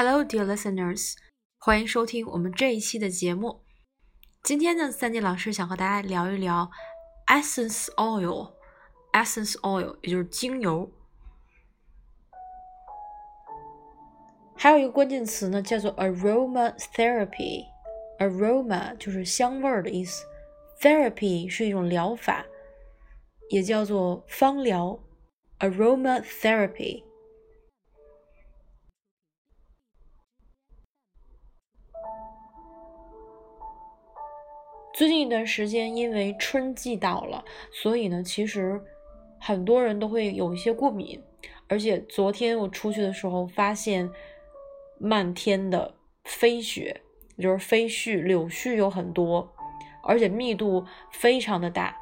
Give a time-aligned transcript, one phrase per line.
[0.00, 1.14] Hello, dear listeners，
[1.58, 3.62] 欢迎收听我们这一期的节目。
[4.44, 6.70] 今天呢，三弟老师想和大家聊一聊
[7.26, 10.92] essence oil，essence oil 也就是精油。
[14.54, 20.24] 还有一个关键词呢，叫做 aroma therapy，aroma 就是香味儿的意思
[20.80, 22.46] ，therapy 是一种疗法，
[23.50, 25.00] 也叫做芳疗
[25.58, 27.02] ，aroma therapy。
[34.98, 38.82] 最近一段时间，因为春季到了，所以呢，其实
[39.38, 41.22] 很多人都会有一些过敏。
[41.68, 44.10] 而且昨天我出去的时候，发现
[44.98, 45.94] 漫天的
[46.24, 47.00] 飞雪，
[47.38, 49.48] 就是飞絮、柳絮有很多，
[50.02, 51.96] 而且密度非常的大。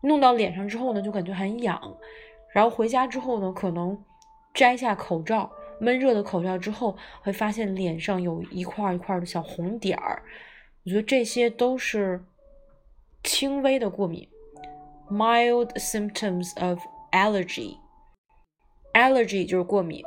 [0.00, 1.96] 弄到脸上之后呢，就感觉很痒。
[2.52, 3.96] 然后回家之后呢，可能
[4.52, 10.24] 摘下口罩，闷热的口罩之后，会发现脸上有一块一块的小红点儿。
[10.88, 12.24] 我觉得这些都是
[13.22, 14.26] 轻微的过敏
[15.10, 16.78] ，mild symptoms of
[17.12, 17.76] allergy。
[18.94, 20.02] allergy 就是过敏。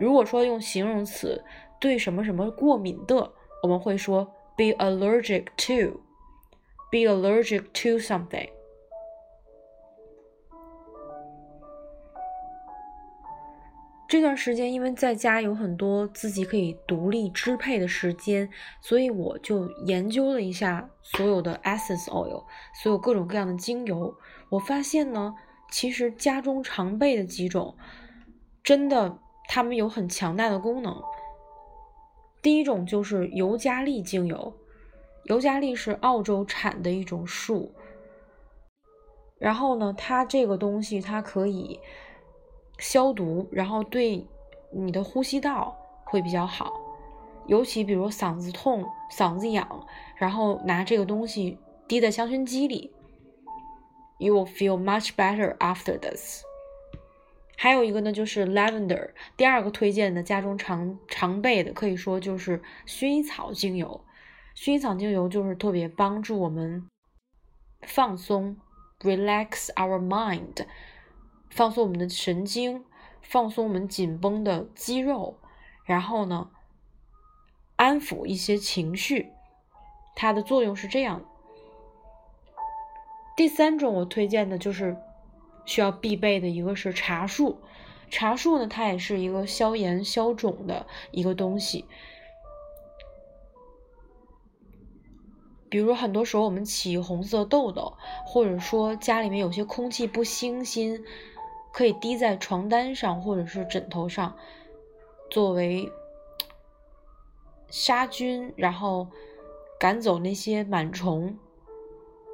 [0.00, 1.44] 如果说用形容词
[1.78, 4.24] 对什么什么过敏的，我们会说
[4.56, 8.50] be allergic to，be allergic to something。
[14.12, 18.46] 这段时间，因为在家有很多自己可以独立支配的时间，
[18.82, 22.44] 所以我就研究了一下所有的 essence oil，
[22.82, 24.14] 所有各种各样的精油。
[24.50, 25.34] 我发现呢，
[25.70, 27.74] 其实家中常备的几种，
[28.62, 30.94] 真的它们有很强大的功能。
[32.42, 34.54] 第一种就是尤加利精油，
[35.24, 37.74] 尤加利是澳洲产的一种树，
[39.38, 41.80] 然后呢，它这个东西它可以。
[42.82, 44.26] 消毒，然后对
[44.72, 46.72] 你的呼吸道会比较好，
[47.46, 51.56] 尤其比如嗓子痛、嗓子痒，然后拿这个东西
[51.86, 52.92] 滴在香薰机里
[54.18, 56.42] ，you will feel much better after this。
[57.56, 59.10] 还有一个呢，就是 lavender。
[59.36, 64.00] 第二个推荐的家中常常备的，可以说就是薰衣草精油。
[64.56, 66.88] 薰衣草精油就是特别帮助我们
[67.82, 68.56] 放松
[69.02, 70.66] ，relax our mind。
[71.54, 72.82] 放松我们的神经，
[73.20, 75.38] 放松我们紧绷的肌肉，
[75.84, 76.50] 然后呢，
[77.76, 79.30] 安抚一些情绪，
[80.16, 81.22] 它的作用是这样。
[83.36, 84.96] 第三种我推荐的就是
[85.66, 87.60] 需要必备的一个是茶树，
[88.08, 91.84] 茶树呢，它也是一个消炎消肿的一个东西。
[95.68, 101.04] 比如很多时候我们起红色痘痘，或者说家里面有些空气不清新。
[101.72, 104.36] 可以滴在床单上或者是枕头上，
[105.30, 105.90] 作为
[107.68, 109.08] 杀菌，然后
[109.80, 111.38] 赶走那些螨虫，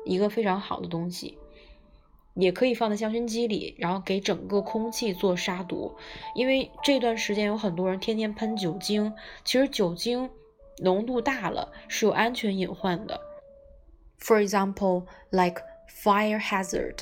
[0.04, 1.38] 一个非常好的东西。
[2.34, 5.96] 也可以放在香薰机里，然后给整个空气做杀毒。
[6.36, 9.12] 因为这段时间有很多人天天喷酒精，
[9.44, 10.30] 其实酒精
[10.78, 13.20] 浓度大了是有安全隐患的。
[14.20, 16.98] For example, like fire hazard.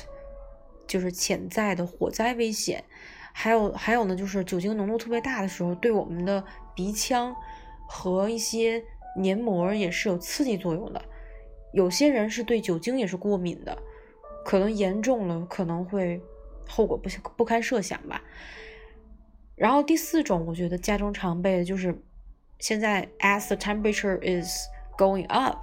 [0.87, 2.83] 就是潜在的火灾危险，
[3.33, 6.43] 还有还有呢，就是酒精浓度特别大的时候，对我们的
[6.75, 7.35] 鼻腔
[7.87, 8.83] 和一些
[9.19, 11.03] 黏膜也是有刺激作用的。
[11.73, 13.77] 有些人是对酒精也是过敏的，
[14.45, 16.21] 可能严重了可能会
[16.67, 18.23] 后果不不堪设想吧。
[19.55, 22.01] 然后第四种，我觉得家中常备的就是
[22.59, 25.57] 现在，as the temperature is going up，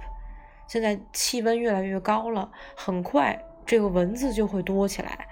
[0.67, 3.43] 现在气温越来越高了，很快。
[3.65, 5.27] 这个蚊子就会多起来。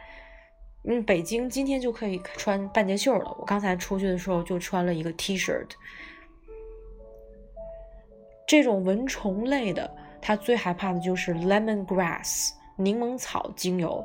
[0.86, 3.36] 嗯，北京今天就可以穿半截袖了。
[3.40, 5.66] 我刚才出去的时候就穿了一个 T 恤。
[8.46, 9.90] 这种蚊虫类的，
[10.22, 14.04] 它最害怕的就是 lemon grass 柠檬草精油。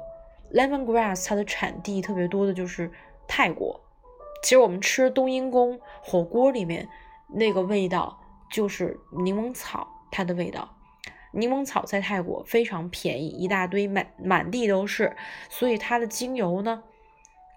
[0.53, 2.91] lemon grass 它的产地特别多的就是
[3.27, 3.79] 泰国。
[4.45, 6.89] 其实我们吃冬阴功火锅里面
[7.29, 8.17] 那个味道
[8.53, 10.78] 就是柠檬草它的味道。
[11.39, 15.17] 柠檬草在泰国非常便宜，一大堆满满地都是，
[15.49, 16.83] 所以它的精油呢，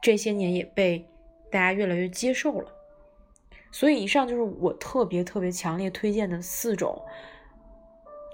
[0.03, 1.09] 这些年也被
[1.51, 2.71] 大家越来越接受了。
[3.71, 7.01] 所以以上就是我特别特别强烈推荐的四种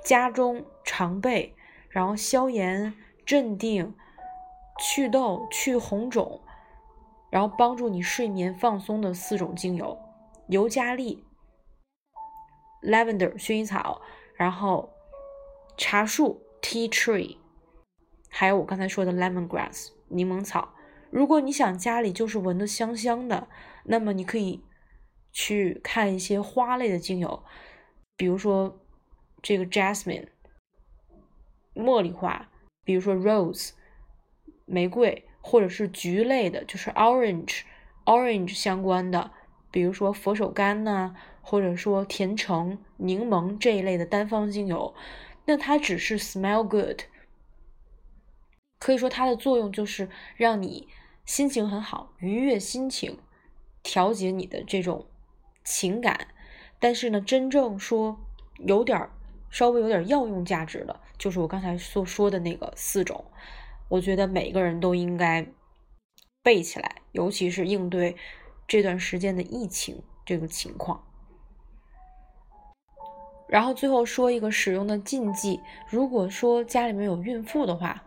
[0.04, 1.56] 家中常备，
[1.90, 2.94] 然后消炎、
[3.26, 3.96] 镇定、
[4.78, 6.42] 祛痘、去红肿，
[7.30, 9.98] 然后帮助你睡眠放松的四种精油：
[10.48, 11.24] 尤加利、
[12.84, 14.02] lavender 薰衣草，
[14.36, 14.90] 然后。
[15.78, 17.38] 茶树 （tea tree），
[18.30, 20.74] 还有我刚才说的 lemongrass 柠檬草。
[21.12, 23.48] 如果你想家里就是闻得香香的，
[23.86, 24.64] 那么你可以
[25.32, 27.44] 去看一些花类的精油，
[28.16, 28.80] 比如说
[29.42, 30.28] 这个 jasmine
[31.76, 32.50] 茉莉花，
[32.84, 33.70] 比如说 rose
[34.66, 37.62] 玫瑰，或者是菊类的，就是 orange
[38.06, 39.32] orange 相关的，
[39.70, 44.94] 比如说佛手柑呐，或者说甜橙、柠檬这一类的单方精油，
[45.48, 47.02] 那它只是 smell good，
[48.78, 50.88] 可以说它的作用就是让你
[51.26, 53.18] 心情很好，愉悦心情，
[53.82, 55.08] 调节你的这种。
[55.70, 56.30] 情感，
[56.80, 58.18] 但是呢，真正说
[58.60, 59.10] 有点
[59.50, 63.26] 稍微有点药用价值的，就是我刚才所说的那个四种，
[63.90, 65.46] 我觉得每个人都应该
[66.42, 68.16] 背起来，尤其是应对
[68.66, 71.04] 这段时间的疫情这个情况。
[73.48, 75.60] 然后最后说一个使用的禁忌，
[75.90, 78.04] 如果说家里面有孕妇的话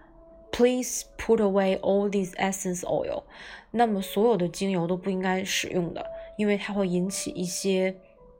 [0.52, 3.22] ，please put away all these essence oil，
[3.70, 6.04] 那么所有的精油都不应该使用的。
[6.37, 7.94] 因为它会引起一些，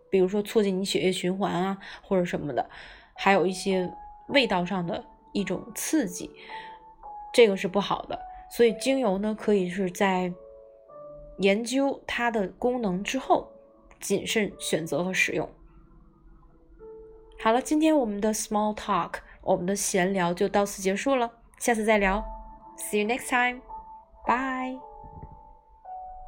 [0.09, 2.69] 比如说促进你血液循环啊，或者什么的，
[3.15, 3.93] 还有一些
[4.29, 6.31] 味道上的一种刺激，
[7.33, 8.19] 这个是不好的。
[8.51, 10.33] 所以精油呢，可以是在
[11.39, 13.49] 研究它的功能之后，
[14.01, 15.49] 谨慎选择和使用。
[17.43, 22.23] 好了，今天我们的 small talk，我们的闲聊就到此结束了，下次再聊
[22.77, 24.90] ，see you next time，bye。